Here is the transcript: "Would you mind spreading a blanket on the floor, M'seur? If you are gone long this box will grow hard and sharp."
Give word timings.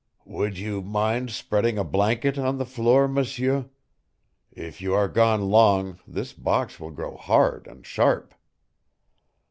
"Would 0.25 0.57
you 0.57 0.81
mind 0.81 1.29
spreading 1.29 1.77
a 1.77 1.83
blanket 1.83 2.35
on 2.39 2.57
the 2.57 2.65
floor, 2.65 3.07
M'seur? 3.07 3.69
If 4.51 4.81
you 4.81 4.95
are 4.95 5.07
gone 5.07 5.51
long 5.51 5.99
this 6.07 6.33
box 6.33 6.79
will 6.79 6.89
grow 6.89 7.15
hard 7.15 7.67
and 7.67 7.85
sharp." 7.85 8.33